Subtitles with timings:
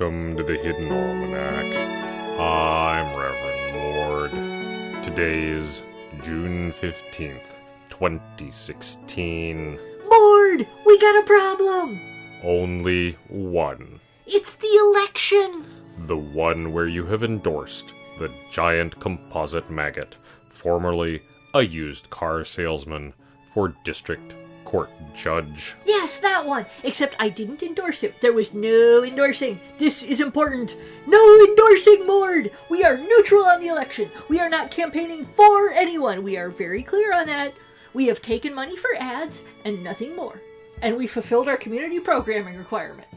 [0.00, 2.40] Welcome to the Hidden Almanac.
[2.40, 5.04] I'm Reverend Mord.
[5.04, 5.82] Today is
[6.22, 7.56] June 15th,
[7.90, 9.78] 2016.
[10.08, 12.00] Mord, we got a problem.
[12.42, 14.00] Only one.
[14.26, 15.66] It's the election.
[16.06, 20.16] The one where you have endorsed the giant composite maggot,
[20.48, 21.20] formerly
[21.52, 23.12] a used car salesman,
[23.52, 25.76] for district court judge.
[25.84, 26.66] Yes, that one.
[26.84, 28.20] Except I didn't endorse it.
[28.20, 29.60] There was no endorsing.
[29.78, 30.76] This is important.
[31.06, 32.50] No endorsing, Mord.
[32.68, 34.10] We are neutral on the election.
[34.28, 36.22] We are not campaigning for anyone.
[36.22, 37.54] We are very clear on that.
[37.92, 40.40] We have taken money for ads and nothing more.
[40.82, 43.08] And we fulfilled our community programming requirement.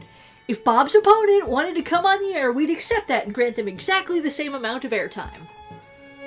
[0.46, 3.68] If Bob's opponent wanted to come on the air, we'd accept that and grant them
[3.68, 5.48] exactly the same amount of airtime.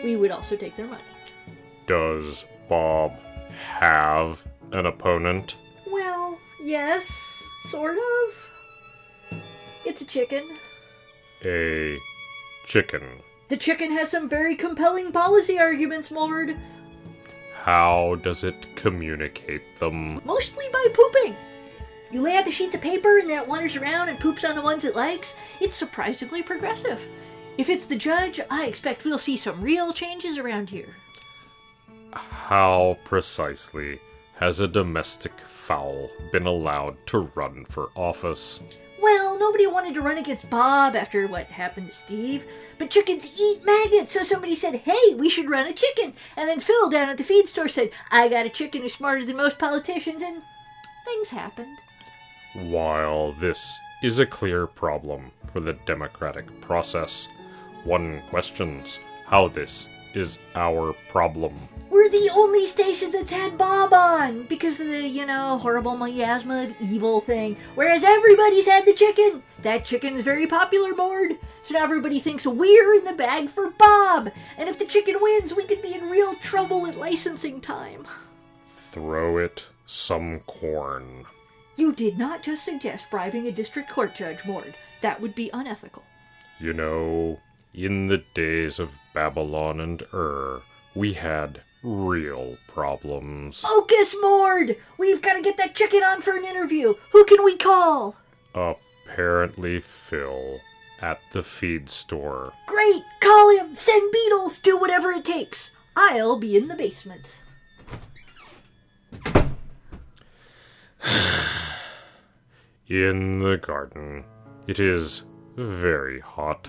[0.03, 1.03] We would also take their money.
[1.85, 3.17] Does Bob
[3.51, 5.55] have an opponent?
[5.85, 7.09] Well, yes,
[7.69, 9.41] sort of.
[9.85, 10.57] It's a chicken.
[11.45, 11.97] A
[12.65, 13.03] chicken.
[13.47, 16.57] The chicken has some very compelling policy arguments, Mord.
[17.63, 20.21] How does it communicate them?
[20.25, 21.35] Mostly by pooping.
[22.11, 24.55] You lay out the sheets of paper and then it wanders around and poops on
[24.55, 25.35] the ones it likes.
[25.59, 27.05] It's surprisingly progressive.
[27.57, 30.95] If it's the judge, I expect we'll see some real changes around here.
[32.13, 33.99] How precisely
[34.39, 38.61] has a domestic fowl been allowed to run for office?
[38.99, 42.45] Well, nobody wanted to run against Bob after what happened to Steve,
[42.77, 46.13] but chickens eat maggots, so somebody said, hey, we should run a chicken.
[46.35, 49.25] And then Phil down at the feed store said, I got a chicken who's smarter
[49.25, 50.41] than most politicians, and
[51.05, 51.77] things happened.
[52.53, 57.27] While this is a clear problem for the democratic process,
[57.83, 59.87] one questions how this
[60.17, 61.53] is our problem.
[61.89, 66.63] We're the only station that's had Bob on because of the, you know, horrible miasma
[66.63, 67.55] of evil thing.
[67.75, 69.43] Whereas everybody's had the chicken.
[69.61, 71.37] That chicken's very popular, Mord.
[71.61, 74.31] So now everybody thinks we're in the bag for Bob.
[74.57, 78.05] And if the chicken wins, we could be in real trouble at licensing time.
[78.67, 81.25] Throw it some corn.
[81.75, 84.75] You did not just suggest bribing a district court judge, Mord.
[85.01, 86.03] That would be unethical.
[86.59, 87.39] You know,
[87.73, 90.61] in the days of Babylon and Ur,
[90.95, 93.61] we had real problems.
[93.61, 94.75] Focus, Mord!
[94.97, 96.95] We've got to get that chicken on for an interview.
[97.11, 98.15] Who can we call?
[98.55, 100.59] Apparently, Phil
[101.01, 102.53] at the feed store.
[102.65, 103.03] Great!
[103.21, 103.75] Call him!
[103.75, 104.59] Send beetles!
[104.59, 105.71] Do whatever it takes.
[105.95, 107.39] I'll be in the basement.
[112.87, 114.23] In the garden,
[114.65, 115.23] it is
[115.55, 116.67] very hot.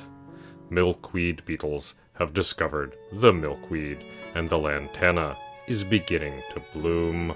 [0.70, 5.36] Milkweed beetles have discovered the milkweed, and the lantana
[5.66, 7.34] is beginning to bloom.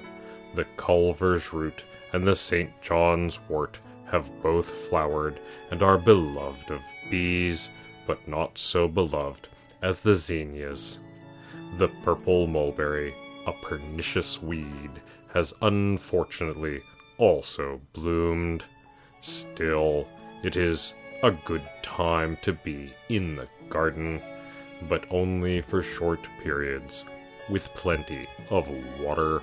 [0.55, 2.71] The Culver's root and the St.
[2.83, 3.79] John's wort
[4.11, 5.41] have both flowered
[5.71, 7.71] and are beloved of bees,
[8.07, 9.49] but not so beloved
[9.81, 10.99] as the zinnias.
[11.79, 13.15] The purple mulberry,
[13.47, 14.91] a pernicious weed,
[15.33, 16.83] has unfortunately
[17.17, 18.65] also bloomed.
[19.23, 20.07] Still,
[20.43, 24.21] it is a good time to be in the garden,
[24.89, 27.05] but only for short periods,
[27.49, 28.69] with plenty of
[29.01, 29.41] water.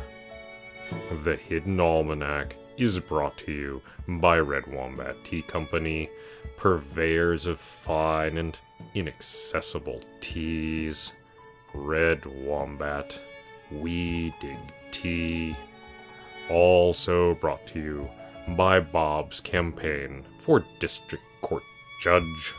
[1.23, 6.09] The Hidden Almanac is brought to you by Red Wombat Tea Company,
[6.57, 8.57] purveyors of fine and
[8.93, 11.13] inaccessible teas.
[11.73, 13.21] Red Wombat,
[13.71, 14.57] we dig
[14.91, 15.55] tea.
[16.49, 18.09] Also brought to you
[18.57, 21.63] by Bob's campaign for District Court
[21.99, 22.53] Judge.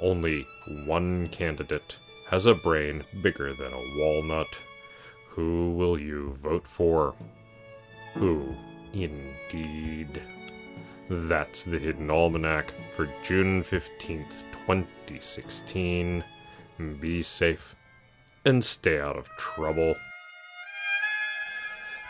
[0.00, 0.46] Only
[0.84, 1.96] one candidate
[2.28, 4.58] has a brain bigger than a walnut.
[5.28, 7.14] Who will you vote for?
[8.14, 8.54] Who,
[8.92, 10.20] indeed?
[11.08, 16.24] That's the Hidden Almanac for June 15th, 2016.
[17.00, 17.76] Be safe
[18.44, 19.94] and stay out of trouble.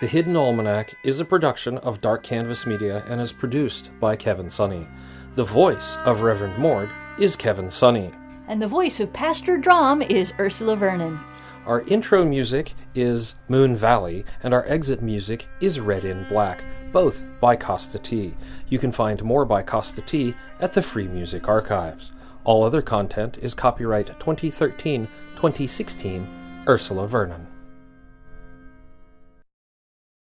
[0.01, 4.51] The Hidden Almanac is a production of Dark Canvas Media and is produced by Kevin
[4.51, 4.89] Sonney.
[5.35, 8.13] The voice of Reverend Mord is Kevin Sonney.
[8.49, 11.19] And the voice of Pastor Drom is Ursula Vernon.
[11.65, 16.63] Our intro music is Moon Valley, and our exit music is Red in Black,
[16.93, 18.35] both by Kosta T.
[18.69, 22.13] You can find more by Kosta T at the Free Music Archives.
[22.45, 27.47] All other content is copyright 2013 2016 Ursula Vernon.